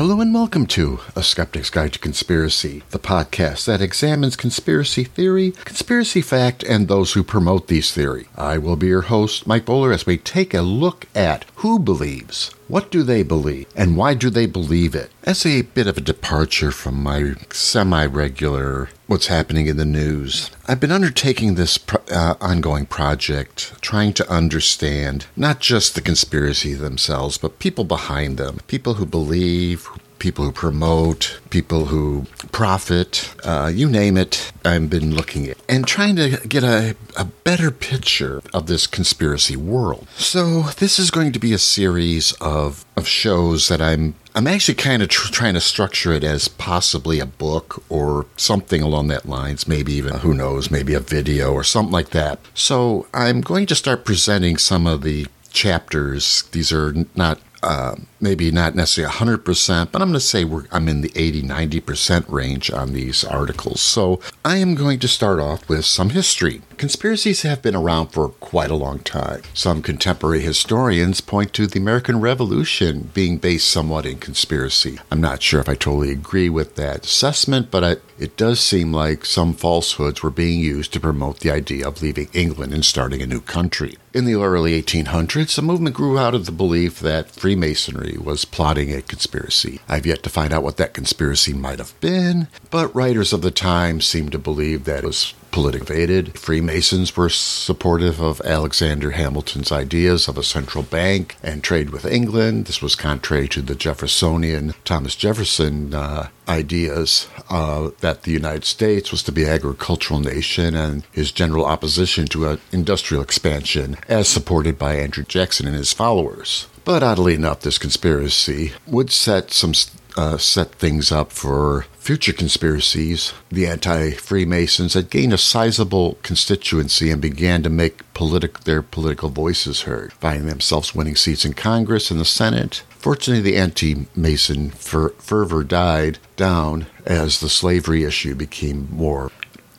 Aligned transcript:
Hello 0.00 0.22
and 0.22 0.32
welcome 0.32 0.64
to 0.68 1.00
A 1.14 1.22
Skeptic's 1.22 1.68
Guide 1.68 1.92
to 1.92 1.98
Conspiracy, 1.98 2.82
the 2.88 2.98
podcast 2.98 3.66
that 3.66 3.82
examines 3.82 4.34
conspiracy 4.34 5.04
theory, 5.04 5.50
conspiracy 5.66 6.22
fact, 6.22 6.62
and 6.62 6.88
those 6.88 7.12
who 7.12 7.22
promote 7.22 7.66
these 7.66 7.92
theory. 7.92 8.26
I 8.34 8.56
will 8.56 8.76
be 8.76 8.86
your 8.86 9.02
host, 9.02 9.46
Mike 9.46 9.66
Bowler, 9.66 9.92
as 9.92 10.06
we 10.06 10.16
take 10.16 10.54
a 10.54 10.62
look 10.62 11.06
at 11.14 11.44
who 11.56 11.78
believes, 11.78 12.50
what 12.70 12.90
do 12.92 13.02
they 13.02 13.24
believe, 13.24 13.66
and 13.74 13.96
why 13.96 14.14
do 14.14 14.30
they 14.30 14.46
believe 14.46 14.94
it? 14.94 15.10
As 15.24 15.44
a 15.44 15.62
bit 15.62 15.88
of 15.88 15.98
a 15.98 16.00
departure 16.00 16.70
from 16.70 17.02
my 17.02 17.34
semi 17.50 18.06
regular 18.06 18.88
what's 19.08 19.26
happening 19.26 19.66
in 19.66 19.76
the 19.76 19.84
news, 19.84 20.50
I've 20.68 20.78
been 20.78 20.92
undertaking 20.92 21.56
this 21.56 21.78
pro- 21.78 22.04
uh, 22.10 22.36
ongoing 22.40 22.86
project 22.86 23.74
trying 23.80 24.12
to 24.14 24.30
understand 24.30 25.26
not 25.34 25.58
just 25.58 25.96
the 25.96 26.00
conspiracy 26.00 26.74
themselves, 26.74 27.38
but 27.38 27.58
people 27.58 27.84
behind 27.84 28.38
them, 28.38 28.60
people 28.68 28.94
who 28.94 29.06
believe, 29.06 29.88
people 30.20 30.44
who 30.44 30.52
promote, 30.52 31.40
people 31.50 31.86
who 31.86 32.26
profit, 32.52 33.34
uh, 33.44 33.72
you 33.74 33.88
name 33.88 34.16
it. 34.16 34.52
I've 34.64 34.88
been 34.88 35.16
looking 35.16 35.48
at 35.48 35.56
and 35.68 35.86
trying 35.86 36.14
to 36.16 36.36
get 36.46 36.62
a, 36.62 36.94
a 37.16 37.24
better 37.24 37.72
picture 37.72 38.42
of 38.54 38.66
this 38.66 38.86
conspiracy 38.86 39.56
world. 39.56 40.06
So 40.16 40.62
this 40.78 40.98
is 41.00 41.10
going 41.10 41.32
to 41.32 41.40
be 41.40 41.52
a 41.52 41.58
series 41.58 42.32
of 42.34 42.84
of 42.96 43.08
shows 43.08 43.68
that 43.68 43.80
I'm 43.80 44.14
I'm 44.34 44.46
actually 44.46 44.74
kind 44.74 45.02
of 45.02 45.08
tr- 45.08 45.32
trying 45.32 45.54
to 45.54 45.60
structure 45.60 46.12
it 46.12 46.22
as 46.22 46.46
possibly 46.46 47.18
a 47.18 47.26
book 47.26 47.82
or 47.88 48.26
something 48.36 48.82
along 48.82 49.08
that 49.08 49.26
lines, 49.26 49.66
maybe 49.66 49.92
even 49.94 50.18
who 50.18 50.34
knows, 50.34 50.70
maybe 50.70 50.94
a 50.94 51.00
video 51.00 51.52
or 51.52 51.64
something 51.64 51.92
like 51.92 52.10
that. 52.10 52.38
So 52.54 53.06
I'm 53.12 53.40
going 53.40 53.66
to 53.66 53.74
start 53.74 54.04
presenting 54.04 54.56
some 54.58 54.86
of 54.86 55.02
the 55.02 55.26
chapters. 55.52 56.44
These 56.52 56.72
are 56.72 56.94
not 57.16 57.40
uh, 57.62 57.96
maybe 58.20 58.50
not 58.50 58.74
necessarily 58.74 59.12
100%, 59.12 59.92
but 59.92 60.00
I'm 60.00 60.08
going 60.08 60.14
to 60.14 60.20
say 60.20 60.46
I'm 60.72 60.88
in 60.88 61.00
the 61.00 61.12
80 61.14 61.42
90% 61.42 62.24
range 62.28 62.70
on 62.70 62.92
these 62.92 63.24
articles. 63.24 63.80
So 63.80 64.20
I 64.44 64.56
am 64.56 64.74
going 64.74 64.98
to 65.00 65.08
start 65.08 65.40
off 65.40 65.68
with 65.68 65.84
some 65.84 66.10
history. 66.10 66.62
Conspiracies 66.80 67.42
have 67.42 67.60
been 67.60 67.76
around 67.76 68.06
for 68.06 68.30
quite 68.30 68.70
a 68.70 68.74
long 68.74 69.00
time. 69.00 69.42
Some 69.52 69.82
contemporary 69.82 70.40
historians 70.40 71.20
point 71.20 71.52
to 71.52 71.66
the 71.66 71.78
American 71.78 72.22
Revolution 72.22 73.10
being 73.12 73.36
based 73.36 73.68
somewhat 73.68 74.06
in 74.06 74.16
conspiracy. 74.16 74.98
I'm 75.10 75.20
not 75.20 75.42
sure 75.42 75.60
if 75.60 75.68
I 75.68 75.74
totally 75.74 76.10
agree 76.10 76.48
with 76.48 76.76
that 76.76 77.04
assessment, 77.04 77.70
but 77.70 77.84
I, 77.84 77.96
it 78.18 78.38
does 78.38 78.60
seem 78.60 78.94
like 78.94 79.26
some 79.26 79.52
falsehoods 79.52 80.22
were 80.22 80.30
being 80.30 80.58
used 80.58 80.94
to 80.94 81.00
promote 81.00 81.40
the 81.40 81.50
idea 81.50 81.86
of 81.86 82.00
leaving 82.00 82.30
England 82.32 82.72
and 82.72 82.82
starting 82.82 83.20
a 83.20 83.26
new 83.26 83.42
country. 83.42 83.98
In 84.14 84.24
the 84.24 84.36
early 84.36 84.82
1800s, 84.82 85.58
a 85.58 85.62
movement 85.62 85.94
grew 85.94 86.18
out 86.18 86.34
of 86.34 86.46
the 86.46 86.50
belief 86.50 86.98
that 87.00 87.30
Freemasonry 87.30 88.16
was 88.16 88.46
plotting 88.46 88.90
a 88.90 89.02
conspiracy. 89.02 89.80
I've 89.86 90.06
yet 90.06 90.22
to 90.22 90.30
find 90.30 90.50
out 90.50 90.62
what 90.62 90.78
that 90.78 90.94
conspiracy 90.94 91.52
might 91.52 91.78
have 91.78 91.92
been, 92.00 92.48
but 92.70 92.94
writers 92.94 93.34
of 93.34 93.42
the 93.42 93.50
time 93.50 94.00
seem 94.00 94.30
to 94.30 94.38
believe 94.38 94.84
that 94.84 95.04
it 95.04 95.06
was 95.06 95.34
politically 95.50 95.96
aided. 95.96 96.38
Freemasons 96.38 97.16
were 97.16 97.28
supportive 97.28 98.20
of 98.20 98.40
Alexander 98.42 99.12
Hamilton's 99.12 99.72
ideas 99.72 100.28
of 100.28 100.38
a 100.38 100.42
central 100.42 100.84
bank 100.84 101.36
and 101.42 101.62
trade 101.62 101.90
with 101.90 102.04
England. 102.04 102.66
This 102.66 102.82
was 102.82 102.94
contrary 102.94 103.48
to 103.48 103.62
the 103.62 103.74
Jeffersonian 103.74 104.74
Thomas 104.84 105.14
Jefferson 105.14 105.94
uh, 105.94 106.28
ideas 106.48 107.28
uh, 107.48 107.90
that 108.00 108.22
the 108.22 108.32
United 108.32 108.64
States 108.64 109.10
was 109.10 109.22
to 109.22 109.32
be 109.32 109.44
an 109.44 109.50
agricultural 109.50 110.20
nation 110.20 110.74
and 110.74 111.04
his 111.12 111.32
general 111.32 111.64
opposition 111.64 112.26
to 112.26 112.58
industrial 112.72 113.22
expansion, 113.22 113.96
as 114.08 114.28
supported 114.28 114.78
by 114.78 114.96
Andrew 114.96 115.24
Jackson 115.24 115.66
and 115.66 115.76
his 115.76 115.92
followers. 115.92 116.66
But 116.90 117.04
oddly 117.04 117.34
enough, 117.34 117.60
this 117.60 117.78
conspiracy 117.78 118.72
would 118.84 119.12
set 119.12 119.52
some 119.52 119.74
uh, 120.16 120.38
set 120.38 120.72
things 120.72 121.12
up 121.12 121.30
for 121.30 121.86
future 121.96 122.32
conspiracies. 122.32 123.32
The 123.48 123.68
anti 123.68 124.10
Freemasons 124.10 124.94
had 124.94 125.08
gained 125.08 125.32
a 125.32 125.38
sizable 125.38 126.18
constituency 126.24 127.12
and 127.12 127.22
began 127.22 127.62
to 127.62 127.70
make 127.70 128.12
politi- 128.12 128.64
their 128.64 128.82
political 128.82 129.28
voices 129.28 129.82
heard, 129.82 130.12
finding 130.14 130.48
themselves 130.48 130.92
winning 130.92 131.14
seats 131.14 131.44
in 131.44 131.52
Congress 131.52 132.10
and 132.10 132.18
the 132.18 132.24
Senate. 132.24 132.82
Fortunately, 132.98 133.40
the 133.40 133.56
anti 133.56 134.08
Mason 134.16 134.70
fer- 134.70 135.10
fervor 135.10 135.62
died 135.62 136.18
down 136.34 136.86
as 137.06 137.38
the 137.38 137.48
slavery 137.48 138.02
issue 138.02 138.34
became 138.34 138.88
more 138.90 139.30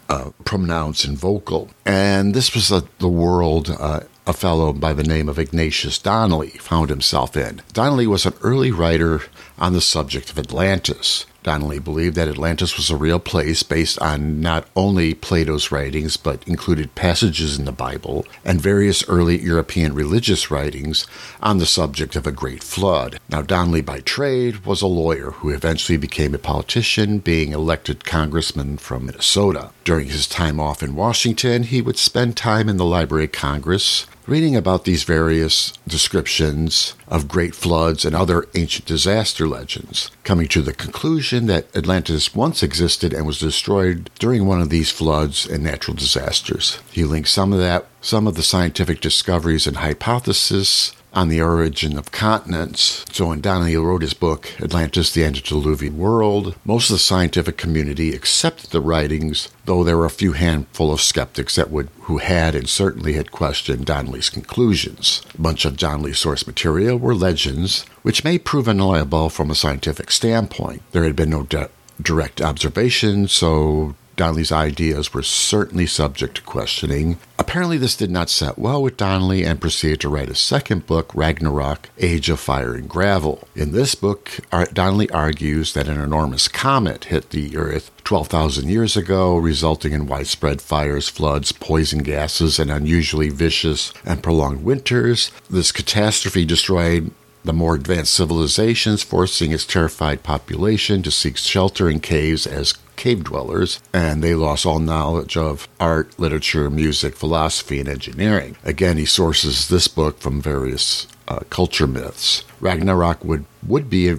uh, 0.07 0.29
pronounced 0.45 1.03
and 1.03 1.17
vocal. 1.17 1.71
And 1.85 2.33
this 2.33 2.55
was 2.55 2.71
a, 2.71 2.85
the 2.99 3.09
world 3.09 3.69
uh, 3.69 4.01
a 4.31 4.33
fellow 4.33 4.71
by 4.71 4.93
the 4.93 5.03
name 5.03 5.27
of 5.27 5.37
Ignatius 5.37 5.99
Donnelly 5.99 6.51
found 6.51 6.89
himself 6.89 7.35
in. 7.35 7.61
Donnelly 7.73 8.07
was 8.07 8.25
an 8.25 8.33
early 8.41 8.71
writer 8.71 9.23
on 9.59 9.73
the 9.73 9.81
subject 9.81 10.31
of 10.31 10.39
Atlantis. 10.39 11.25
Donnelly 11.43 11.79
believed 11.79 12.15
that 12.15 12.29
Atlantis 12.29 12.77
was 12.77 12.89
a 12.89 12.95
real 12.95 13.19
place 13.19 13.61
based 13.61 13.99
on 13.99 14.39
not 14.39 14.67
only 14.73 15.13
Plato's 15.13 15.69
writings, 15.69 16.15
but 16.15 16.47
included 16.47 16.95
passages 16.95 17.59
in 17.59 17.65
the 17.65 17.73
Bible 17.73 18.25
and 18.45 18.61
various 18.61 19.03
early 19.09 19.41
European 19.41 19.93
religious 19.93 20.49
writings 20.49 21.07
on 21.41 21.57
the 21.57 21.65
subject 21.65 22.15
of 22.15 22.25
a 22.25 22.31
great 22.31 22.63
flood. 22.63 23.19
Now, 23.27 23.41
Donnelly, 23.41 23.81
by 23.81 23.99
trade, 23.99 24.65
was 24.65 24.81
a 24.81 24.87
lawyer 24.87 25.31
who 25.31 25.49
eventually 25.49 25.97
became 25.97 26.33
a 26.33 26.37
politician, 26.37 27.19
being 27.19 27.51
elected 27.51 28.05
congressman 28.05 28.77
from 28.77 29.07
Minnesota. 29.07 29.71
During 29.83 30.07
his 30.07 30.27
time 30.27 30.59
off 30.59 30.81
in 30.81 30.95
Washington, 30.95 31.63
he 31.63 31.81
would 31.81 31.97
spend 31.97 32.37
time 32.37 32.69
in 32.69 32.77
the 32.77 32.85
Library 32.85 33.25
of 33.25 33.33
Congress, 33.33 34.05
reading 34.27 34.55
about 34.55 34.85
these 34.85 35.03
various 35.03 35.71
descriptions 35.87 36.93
of 37.07 37.27
great 37.27 37.55
floods 37.55 38.05
and 38.05 38.15
other 38.15 38.45
ancient 38.55 38.85
disaster 38.85 39.47
legends, 39.47 40.11
coming 40.23 40.47
to 40.47 40.61
the 40.61 40.73
conclusion 40.73 41.47
that 41.47 41.75
Atlantis 41.75 42.35
once 42.35 42.63
existed 42.63 43.13
and 43.13 43.25
was 43.25 43.39
destroyed 43.39 44.09
during 44.19 44.45
one 44.45 44.61
of 44.61 44.69
these 44.69 44.91
floods 44.91 45.45
and 45.45 45.63
natural 45.63 45.95
disasters. 45.95 46.79
He 46.91 47.03
links 47.03 47.31
some 47.31 47.51
of 47.51 47.59
that, 47.59 47.87
some 48.01 48.27
of 48.27 48.35
the 48.35 48.43
scientific 48.43 49.01
discoveries 49.01 49.67
and 49.67 49.77
hypotheses 49.77 50.93
on 51.13 51.29
the 51.29 51.41
origin 51.41 51.97
of 51.97 52.11
continents. 52.11 53.05
So 53.11 53.27
when 53.27 53.41
Donnelly 53.41 53.75
wrote 53.75 54.01
his 54.01 54.13
book, 54.13 54.49
Atlantis, 54.61 55.11
the 55.11 55.25
Antediluvian 55.25 55.97
World, 55.97 56.55
most 56.63 56.89
of 56.89 56.95
the 56.95 56.99
scientific 56.99 57.57
community 57.57 58.13
accepted 58.13 58.69
the 58.69 58.81
writings, 58.81 59.49
though 59.65 59.83
there 59.83 59.97
were 59.97 60.05
a 60.05 60.09
few 60.09 60.33
handful 60.33 60.91
of 60.91 61.01
skeptics 61.01 61.55
that 61.55 61.71
would 61.71 61.89
who 62.01 62.17
had 62.17 62.55
and 62.55 62.67
certainly 62.67 63.13
had 63.13 63.31
questioned 63.31 63.85
Donnelly's 63.85 64.29
conclusions. 64.29 65.21
A 65.33 65.41
bunch 65.41 65.65
of 65.65 65.77
Donnelly's 65.77 66.19
source 66.19 66.47
material 66.47 66.97
were 66.97 67.15
legends, 67.15 67.85
which 68.01 68.23
may 68.23 68.37
prove 68.37 68.67
unreliable 68.67 69.29
from 69.29 69.51
a 69.51 69.55
scientific 69.55 70.11
standpoint. 70.11 70.81
There 70.91 71.03
had 71.03 71.15
been 71.15 71.29
no 71.29 71.43
de- 71.43 71.69
direct 72.01 72.41
observation, 72.41 73.27
so 73.27 73.95
Donnelly's 74.15 74.51
ideas 74.51 75.13
were 75.13 75.23
certainly 75.23 75.85
subject 75.85 76.35
to 76.35 76.41
questioning. 76.41 77.17
Apparently, 77.39 77.77
this 77.77 77.95
did 77.95 78.11
not 78.11 78.29
set 78.29 78.59
well 78.59 78.81
with 78.81 78.97
Donnelly 78.97 79.43
and 79.43 79.59
proceeded 79.59 79.99
to 80.01 80.09
write 80.09 80.29
a 80.29 80.35
second 80.35 80.85
book, 80.85 81.13
Ragnarok 81.15 81.89
Age 81.97 82.29
of 82.29 82.39
Fire 82.39 82.75
and 82.75 82.87
Gravel. 82.87 83.47
In 83.55 83.71
this 83.71 83.95
book, 83.95 84.31
Donnelly 84.73 85.09
argues 85.09 85.73
that 85.73 85.87
an 85.87 85.99
enormous 85.99 86.47
comet 86.47 87.05
hit 87.05 87.31
the 87.31 87.57
Earth 87.57 87.91
12,000 88.03 88.69
years 88.69 88.95
ago, 88.95 89.37
resulting 89.37 89.93
in 89.93 90.07
widespread 90.07 90.61
fires, 90.61 91.09
floods, 91.09 91.51
poison 91.51 92.03
gases, 92.03 92.59
and 92.59 92.69
unusually 92.69 93.29
vicious 93.29 93.91
and 94.05 94.21
prolonged 94.21 94.63
winters. 94.63 95.31
This 95.49 95.71
catastrophe 95.71 96.45
destroyed 96.45 97.11
the 97.43 97.53
more 97.53 97.73
advanced 97.73 98.13
civilizations, 98.13 99.01
forcing 99.01 99.51
its 99.51 99.65
terrified 99.65 100.21
population 100.21 101.01
to 101.01 101.09
seek 101.09 101.37
shelter 101.37 101.89
in 101.89 101.99
caves 101.99 102.45
as 102.45 102.73
cave 103.01 103.23
dwellers, 103.23 103.79
and 103.91 104.23
they 104.23 104.35
lost 104.35 104.63
all 104.63 104.77
knowledge 104.77 105.35
of 105.35 105.67
art, 105.79 106.17
literature, 106.19 106.69
music, 106.69 107.15
philosophy, 107.15 107.79
and 107.79 107.89
engineering. 107.89 108.55
Again, 108.63 108.97
he 108.97 109.05
sources 109.05 109.69
this 109.69 109.87
book 109.87 110.19
from 110.19 110.39
various 110.39 111.07
uh, 111.27 111.39
culture 111.49 111.87
myths. 111.87 112.43
Ragnarok 112.59 113.25
would, 113.25 113.45
would 113.65 113.89
be 113.89 114.15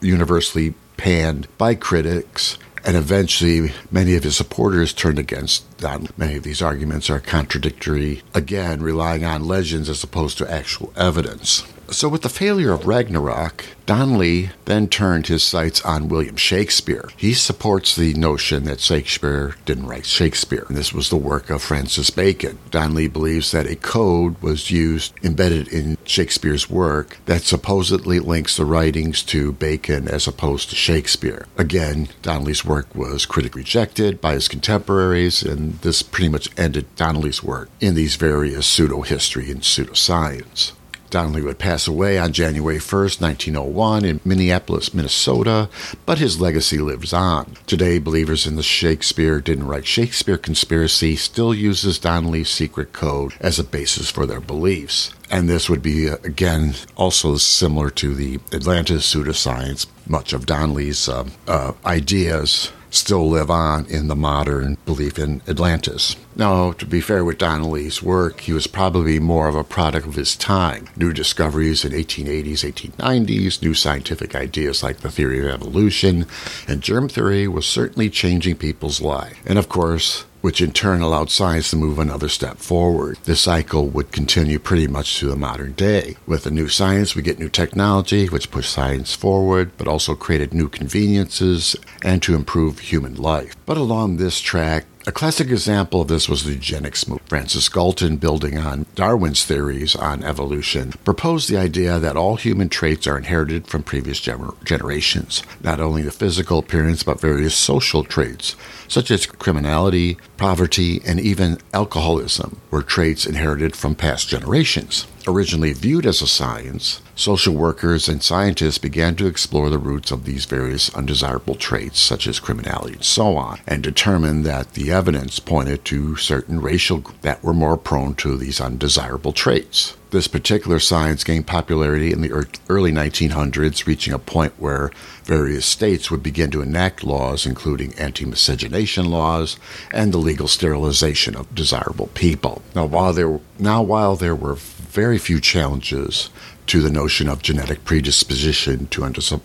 universally 0.00 0.72
panned 0.96 1.48
by 1.58 1.74
critics 1.74 2.56
and 2.84 2.96
eventually 2.96 3.72
many 3.90 4.14
of 4.14 4.24
his 4.24 4.36
supporters 4.36 4.92
turned 4.92 5.18
against 5.18 5.73
Many 6.16 6.36
of 6.36 6.42
these 6.42 6.62
arguments 6.62 7.10
are 7.10 7.20
contradictory, 7.20 8.22
again, 8.34 8.82
relying 8.82 9.24
on 9.24 9.46
legends 9.46 9.88
as 9.88 10.02
opposed 10.02 10.38
to 10.38 10.50
actual 10.50 10.92
evidence. 10.96 11.64
So, 11.90 12.08
with 12.08 12.22
the 12.22 12.30
failure 12.30 12.72
of 12.72 12.86
Ragnarok, 12.86 13.64
Donnelly 13.86 14.50
then 14.64 14.88
turned 14.88 15.26
his 15.26 15.42
sights 15.42 15.82
on 15.82 16.08
William 16.08 16.36
Shakespeare. 16.36 17.10
He 17.16 17.34
supports 17.34 17.94
the 17.94 18.14
notion 18.14 18.64
that 18.64 18.80
Shakespeare 18.80 19.56
didn't 19.66 19.86
write 19.86 20.06
Shakespeare, 20.06 20.66
this 20.70 20.94
was 20.94 21.10
the 21.10 21.16
work 21.16 21.50
of 21.50 21.62
Francis 21.62 22.08
Bacon. 22.08 22.58
Donnelly 22.70 23.08
believes 23.08 23.50
that 23.50 23.66
a 23.66 23.76
code 23.76 24.40
was 24.40 24.70
used, 24.70 25.12
embedded 25.22 25.68
in 25.68 25.98
Shakespeare's 26.04 26.70
work, 26.70 27.18
that 27.26 27.42
supposedly 27.42 28.18
links 28.18 28.56
the 28.56 28.64
writings 28.64 29.22
to 29.24 29.52
Bacon 29.52 30.08
as 30.08 30.26
opposed 30.26 30.70
to 30.70 30.76
Shakespeare. 30.76 31.46
Again, 31.58 32.08
Donnelly's 32.22 32.64
work 32.64 32.94
was 32.94 33.26
critically 33.26 33.60
rejected 33.60 34.20
by 34.20 34.34
his 34.34 34.48
contemporaries, 34.48 35.42
and 35.42 35.63
this 35.82 36.02
pretty 36.02 36.28
much 36.28 36.48
ended 36.56 36.94
Donnelly's 36.96 37.42
work 37.42 37.68
in 37.80 37.94
these 37.94 38.16
various 38.16 38.66
pseudo 38.66 39.02
history 39.02 39.50
and 39.50 39.60
pseudoscience. 39.60 40.72
Donnelly 41.14 41.42
would 41.42 41.60
pass 41.60 41.86
away 41.86 42.18
on 42.18 42.32
January 42.32 42.78
1st, 42.78 43.20
1901, 43.20 44.04
in 44.04 44.20
Minneapolis, 44.24 44.92
Minnesota, 44.92 45.68
but 46.04 46.18
his 46.18 46.40
legacy 46.40 46.78
lives 46.78 47.12
on. 47.12 47.56
Today, 47.68 48.00
believers 48.00 48.48
in 48.48 48.56
the 48.56 48.64
Shakespeare 48.64 49.40
didn't 49.40 49.68
write 49.68 49.86
Shakespeare 49.86 50.36
conspiracy 50.36 51.14
still 51.14 51.54
uses 51.54 52.00
Donnelly's 52.00 52.48
secret 52.48 52.92
code 52.92 53.34
as 53.38 53.60
a 53.60 53.64
basis 53.64 54.10
for 54.10 54.26
their 54.26 54.40
beliefs. 54.40 55.14
And 55.30 55.48
this 55.48 55.70
would 55.70 55.82
be, 55.82 56.10
uh, 56.10 56.16
again, 56.24 56.74
also 56.96 57.36
similar 57.36 57.90
to 57.90 58.12
the 58.12 58.40
Atlantis 58.52 59.14
pseudoscience. 59.14 59.86
Much 60.08 60.32
of 60.32 60.46
Donnelly's 60.46 61.08
uh, 61.08 61.28
uh, 61.46 61.74
ideas 61.86 62.72
still 62.94 63.28
live 63.28 63.50
on 63.50 63.86
in 63.86 64.08
the 64.08 64.16
modern 64.16 64.78
belief 64.86 65.18
in 65.18 65.42
Atlantis. 65.48 66.16
Now, 66.36 66.72
to 66.72 66.86
be 66.86 67.00
fair 67.00 67.24
with 67.24 67.38
Donnelly's 67.38 68.02
work, 68.02 68.40
he 68.40 68.52
was 68.52 68.66
probably 68.66 69.20
more 69.20 69.46
of 69.46 69.54
a 69.54 69.62
product 69.62 70.06
of 70.06 70.16
his 70.16 70.34
time. 70.34 70.88
New 70.96 71.12
discoveries 71.12 71.84
in 71.84 71.92
1880s, 71.92 72.64
1890s, 72.64 73.62
new 73.62 73.74
scientific 73.74 74.34
ideas 74.34 74.82
like 74.82 74.98
the 74.98 75.10
theory 75.10 75.38
of 75.38 75.46
evolution 75.46 76.26
and 76.66 76.82
germ 76.82 77.08
theory 77.08 77.46
was 77.46 77.66
certainly 77.66 78.10
changing 78.10 78.56
people's 78.56 79.00
lives. 79.00 79.36
And 79.46 79.58
of 79.58 79.68
course, 79.68 80.24
which 80.44 80.60
in 80.60 80.70
turn 80.70 81.00
allowed 81.00 81.30
science 81.30 81.70
to 81.70 81.76
move 81.76 81.98
another 81.98 82.28
step 82.28 82.58
forward. 82.58 83.16
This 83.24 83.40
cycle 83.40 83.88
would 83.88 84.12
continue 84.12 84.58
pretty 84.58 84.86
much 84.86 85.18
to 85.18 85.28
the 85.28 85.36
modern 85.36 85.72
day. 85.72 86.16
With 86.26 86.44
the 86.44 86.50
new 86.50 86.68
science, 86.68 87.16
we 87.16 87.22
get 87.22 87.38
new 87.38 87.48
technology, 87.48 88.26
which 88.26 88.50
pushed 88.50 88.70
science 88.70 89.14
forward, 89.14 89.70
but 89.78 89.88
also 89.88 90.14
created 90.14 90.52
new 90.52 90.68
conveniences 90.68 91.76
and 92.02 92.22
to 92.22 92.34
improve 92.34 92.80
human 92.80 93.14
life. 93.14 93.56
But 93.64 93.78
along 93.78 94.18
this 94.18 94.38
track, 94.38 94.84
a 95.06 95.12
classic 95.12 95.48
example 95.50 96.00
of 96.00 96.08
this 96.08 96.30
was 96.30 96.44
the 96.44 96.52
eugenics 96.52 97.06
movement. 97.06 97.28
Francis 97.28 97.68
Galton, 97.68 98.16
building 98.16 98.56
on 98.56 98.86
Darwin's 98.94 99.44
theories 99.44 99.94
on 99.94 100.24
evolution, 100.24 100.92
proposed 101.04 101.50
the 101.50 101.58
idea 101.58 101.98
that 101.98 102.16
all 102.16 102.36
human 102.36 102.70
traits 102.70 103.06
are 103.06 103.18
inherited 103.18 103.66
from 103.66 103.82
previous 103.82 104.18
gener- 104.18 104.54
generations, 104.64 105.42
not 105.62 105.78
only 105.78 106.00
the 106.00 106.10
physical 106.10 106.58
appearance, 106.58 107.02
but 107.02 107.20
various 107.20 107.54
social 107.54 108.02
traits, 108.02 108.56
such 108.88 109.10
as 109.10 109.26
criminality, 109.26 110.16
poverty, 110.38 111.02
and 111.06 111.20
even 111.20 111.58
alcoholism, 111.74 112.60
were 112.70 112.82
traits 112.82 113.26
inherited 113.26 113.76
from 113.76 113.94
past 113.94 114.28
generations. 114.28 115.06
Originally 115.26 115.72
viewed 115.72 116.04
as 116.04 116.20
a 116.20 116.26
science, 116.26 117.00
social 117.16 117.54
workers 117.54 118.10
and 118.10 118.22
scientists 118.22 118.76
began 118.76 119.16
to 119.16 119.26
explore 119.26 119.70
the 119.70 119.78
roots 119.78 120.10
of 120.10 120.26
these 120.26 120.44
various 120.44 120.94
undesirable 120.94 121.54
traits, 121.54 121.98
such 121.98 122.26
as 122.26 122.38
criminality 122.38 122.92
and 122.94 123.04
so 123.04 123.34
on, 123.36 123.58
and 123.66 123.82
determined 123.82 124.44
that 124.44 124.74
the 124.74 124.92
evidence 124.92 125.40
pointed 125.40 125.82
to 125.86 126.14
certain 126.16 126.60
racial 126.60 126.98
groups 126.98 127.20
that 127.22 127.42
were 127.42 127.54
more 127.54 127.78
prone 127.78 128.14
to 128.14 128.36
these 128.36 128.60
undesirable 128.60 129.32
traits. 129.32 129.96
This 130.10 130.28
particular 130.28 130.78
science 130.78 131.24
gained 131.24 131.48
popularity 131.48 132.12
in 132.12 132.20
the 132.20 132.46
early 132.68 132.92
1900s, 132.92 133.84
reaching 133.84 134.12
a 134.12 134.18
point 134.20 134.52
where 134.58 134.92
various 135.24 135.66
states 135.66 136.08
would 136.08 136.22
begin 136.22 136.52
to 136.52 136.62
enact 136.62 137.02
laws, 137.02 137.46
including 137.46 137.94
anti 137.94 138.24
miscegenation 138.24 139.10
laws 139.10 139.58
and 139.90 140.12
the 140.12 140.18
legal 140.18 140.46
sterilization 140.46 141.34
of 141.34 141.52
desirable 141.52 142.08
people. 142.14 142.62
Now, 142.76 142.84
while 142.84 143.12
there, 143.12 143.40
now, 143.58 143.82
while 143.82 144.14
there 144.14 144.36
were 144.36 144.54
very 144.94 145.18
few 145.18 145.40
challenges 145.40 146.30
to 146.68 146.80
the 146.80 146.90
notion 146.90 147.28
of 147.28 147.42
genetic 147.42 147.84
predisposition 147.84 148.86
to 148.86 149.04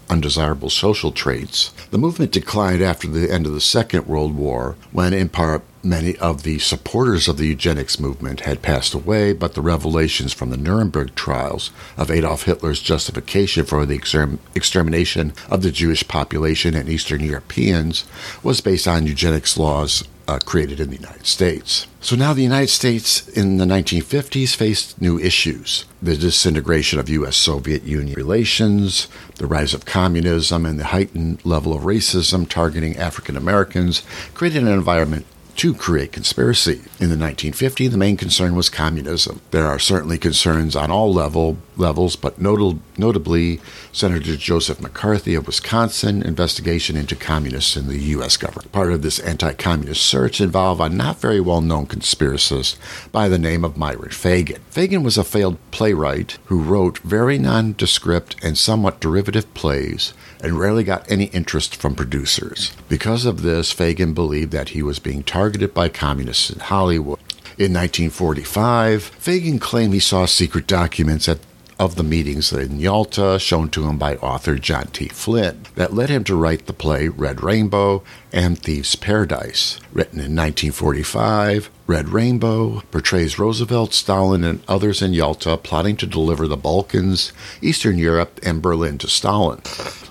undesirable 0.10 0.70
social 0.70 1.12
traits. 1.12 1.70
The 1.90 1.98
movement 1.98 2.32
declined 2.32 2.82
after 2.82 3.08
the 3.08 3.32
end 3.32 3.46
of 3.46 3.54
the 3.54 3.60
Second 3.60 4.08
World 4.08 4.36
War, 4.36 4.76
when, 4.92 5.12
in 5.12 5.28
part, 5.28 5.64
many 5.84 6.16
of 6.18 6.44
the 6.44 6.60
supporters 6.60 7.28
of 7.28 7.38
the 7.38 7.48
eugenics 7.48 8.00
movement 8.00 8.42
had 8.42 8.62
passed 8.62 8.94
away, 8.94 9.34
but 9.34 9.56
the 9.56 9.62
revelations 9.62 10.34
from 10.34 10.50
the 10.50 10.58
Nuremberg 10.58 11.16
trials 11.16 11.72
of 11.98 12.12
Adolf 12.12 12.44
Hitler's 12.44 12.82
justification 12.82 13.66
for 13.66 13.86
the 13.86 13.96
exterm- 13.96 14.40
extermination 14.56 15.34
of 15.50 15.64
the 15.64 15.72
Jewish 15.72 16.08
population 16.08 16.76
and 16.76 16.88
Eastern 16.88 17.22
Europeans 17.22 18.06
was 18.44 18.62
based 18.62 18.88
on 18.88 19.08
eugenics 19.08 19.58
laws 19.58 20.04
uh, 20.30 20.38
created 20.46 20.80
in 20.80 20.92
the 20.92 20.96
United 20.96 21.26
States. 21.26 21.88
So 22.02 22.16
now 22.16 22.34
the 22.34 22.44
United 22.44 22.70
States 22.70 23.28
in 23.30 23.58
the 23.58 23.66
1950s 23.66 24.56
faced 24.56 25.02
new 25.02 25.18
issues 25.18 25.86
the 26.02 26.16
disintegration 26.16 26.98
of 27.00 27.10
U.S. 27.10 27.36
Soviet 27.36 27.84
Union 27.84 28.16
relations, 28.16 29.08
the 29.36 29.48
rise 29.48 29.74
of 29.74 29.86
communism, 29.86 30.66
and 30.66 30.80
the 30.80 30.86
heightened 30.86 31.44
level 31.44 31.74
of 31.74 31.82
racism 31.82 32.48
targeting 32.48 32.96
African 32.96 33.36
Americans 33.36 34.04
created 34.34 34.64
an 34.64 34.70
environment 34.70 35.26
to 35.60 35.74
create 35.74 36.14
conspiracy. 36.14 36.82
In 37.02 37.10
the 37.10 37.18
1950s, 37.18 37.92
the 37.92 37.98
main 37.98 38.16
concern 38.16 38.56
was 38.56 38.70
communism. 38.70 39.42
There 39.52 39.68
are 39.68 39.78
certainly 39.78 40.18
concerns 40.18 40.74
on 40.74 40.90
all 40.90 41.14
level 41.14 41.58
levels, 41.76 42.16
but 42.16 42.40
notable, 42.40 42.80
notably 42.98 43.60
Senator 43.92 44.36
Joseph 44.38 44.82
McCarthy 44.82 45.36
of 45.36 45.48
Wisconsin 45.48 46.22
investigation 46.22 46.96
into 46.96 47.16
communists 47.16 47.76
in 47.76 47.88
the 47.88 47.98
U.S. 47.98 48.38
government. 48.38 48.72
Part 48.72 48.92
of 48.92 49.02
this 49.02 49.20
anti-communist 49.20 50.02
search 50.06 50.40
involved 50.40 50.82
a 50.82 50.90
not 50.90 51.20
very 51.20 51.42
well-known 51.42 51.88
conspiracist 51.88 52.78
by 53.12 53.28
the 53.28 53.40
name 53.40 53.66
of 53.66 53.78
Myron 53.78 54.12
Fagan. 54.12 54.62
Fagan 54.70 55.04
was 55.04 55.18
a 55.18 55.24
failed 55.24 55.58
playwright 55.72 56.38
who 56.46 56.62
wrote 56.62 57.00
very 57.00 57.38
nondescript 57.38 58.36
and 58.42 58.58
somewhat 58.58 59.02
derivative 59.02 59.54
plays 59.54 60.14
and 60.42 60.58
rarely 60.58 60.84
got 60.86 61.10
any 61.12 61.26
interest 61.26 61.76
from 61.76 61.96
producers. 61.96 62.72
Because 62.88 63.26
of 63.26 63.42
this, 63.42 63.72
Fagan 63.74 64.14
believed 64.14 64.52
that 64.52 64.70
he 64.70 64.82
was 64.82 65.00
being 65.00 65.24
targeted 65.24 65.49
by 65.74 65.90
communists 65.90 66.50
in 66.50 66.60
Hollywood. 66.60 67.20
In 67.58 67.74
1945, 67.74 69.04
Fagan 69.04 69.60
claimed 69.60 69.94
he 69.94 70.00
saw 70.00 70.26
secret 70.26 70.68
documents 70.68 71.28
at 71.28 71.40
of 71.80 71.96
the 71.96 72.04
meetings 72.04 72.52
in 72.52 72.78
Yalta 72.78 73.40
shown 73.40 73.70
to 73.70 73.88
him 73.88 73.98
by 73.98 74.18
author 74.18 74.56
John 74.56 74.88
T. 74.88 75.08
Flynn 75.08 75.62
that 75.76 75.94
led 75.94 76.10
him 76.10 76.26
to 76.26 76.36
write 76.36 76.66
the 76.66 76.74
play 76.74 77.08
Red 77.08 77.42
Rainbow 77.42 78.04
and 78.34 78.60
Thieves' 78.60 78.98
Paradise. 78.98 79.80
Written 79.94 80.20
in 80.20 80.36
1945, 80.36 81.70
Red 81.88 82.10
Rainbow 82.10 82.82
portrays 82.92 83.40
Roosevelt, 83.40 83.94
Stalin, 83.94 84.44
and 84.44 84.62
others 84.68 85.02
in 85.02 85.14
Yalta 85.14 85.56
plotting 85.56 85.96
to 85.98 86.06
deliver 86.06 86.48
the 86.48 86.58
Balkans, 86.58 87.32
Eastern 87.62 87.98
Europe, 87.98 88.42
and 88.44 88.62
Berlin 88.62 88.98
to 88.98 89.08
Stalin. 89.08 89.62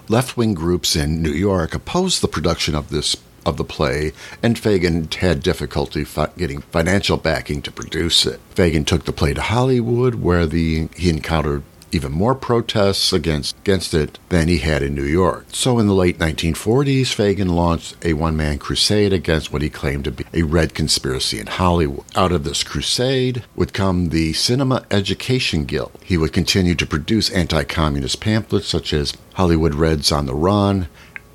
Left 0.09 0.39
wing 0.39 0.55
groups 0.55 0.97
in 0.97 1.23
New 1.23 1.33
York 1.33 1.75
opposed 1.75 2.23
the 2.23 2.29
production 2.29 2.75
of 2.75 2.89
this 2.89 3.15
of 3.49 3.57
the 3.57 3.65
play, 3.65 4.13
and 4.43 4.59
Fagan 4.59 5.09
had 5.11 5.43
difficulty 5.43 6.05
fi- 6.05 6.31
getting 6.37 6.61
financial 6.61 7.17
backing 7.17 7.63
to 7.63 7.73
produce 7.73 8.27
it. 8.27 8.41
Fagan 8.51 8.85
took 8.85 9.05
the 9.05 9.13
play 9.13 9.35
to 9.35 9.43
Hollywood, 9.43 10.17
where 10.17 10.47
the, 10.47 10.89
he 10.95 11.11
encountered 11.11 11.63
even 11.93 12.13
more 12.13 12.35
protests 12.35 13.13
against, 13.13 13.57
against 13.59 13.95
it 13.95 14.19
than 14.29 14.49
he 14.49 14.59
had 14.59 14.83
in 14.83 14.95
New 14.95 15.05
York. 15.05 15.47
So 15.53 15.79
in 15.79 15.87
the 15.87 15.95
late 15.95 16.19
1940s, 16.19 17.13
Fagan 17.13 17.49
launched 17.49 17.97
a 18.05 18.13
one 18.13 18.37
man 18.37 18.59
crusade 18.59 19.13
against 19.13 19.53
what 19.53 19.63
he 19.63 19.71
claimed 19.71 20.05
to 20.05 20.11
be 20.11 20.25
a 20.35 20.43
red 20.43 20.75
conspiracy 20.75 21.39
in 21.39 21.47
Hollywood. 21.47 22.05
Out 22.15 22.33
of 22.33 22.45
this 22.45 22.63
crusade 22.63 23.45
would 23.57 23.73
come 23.73 24.09
the 24.09 24.33
Cinema 24.33 24.85
Education 24.91 25.65
Guild. 25.65 25.93
He 26.05 26.17
would 26.17 26.33
continue 26.33 26.75
to 26.75 26.87
produce 26.87 27.31
anti 27.31 27.65
communist 27.65 28.21
pamphlets 28.21 28.69
such 28.69 28.93
as 28.93 29.15
Hollywood 29.35 29.75
Reds 29.75 30.13
on 30.13 30.27
the 30.27 30.35
Run 30.35 30.89